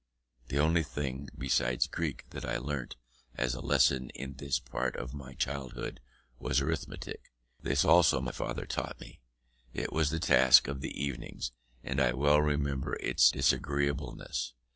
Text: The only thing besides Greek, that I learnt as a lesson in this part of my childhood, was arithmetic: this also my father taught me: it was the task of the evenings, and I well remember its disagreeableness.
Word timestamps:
The 0.47 0.57
only 0.57 0.81
thing 0.81 1.29
besides 1.37 1.85
Greek, 1.85 2.27
that 2.31 2.43
I 2.43 2.57
learnt 2.57 2.95
as 3.35 3.53
a 3.53 3.61
lesson 3.61 4.09
in 4.15 4.33
this 4.33 4.57
part 4.57 4.95
of 4.95 5.13
my 5.13 5.35
childhood, 5.35 5.99
was 6.39 6.59
arithmetic: 6.59 7.31
this 7.61 7.85
also 7.85 8.19
my 8.19 8.31
father 8.31 8.65
taught 8.65 8.99
me: 8.99 9.19
it 9.75 9.93
was 9.93 10.09
the 10.09 10.19
task 10.19 10.67
of 10.67 10.81
the 10.81 10.99
evenings, 10.99 11.51
and 11.83 12.01
I 12.01 12.13
well 12.13 12.41
remember 12.41 12.95
its 12.95 13.29
disagreeableness. 13.29 14.53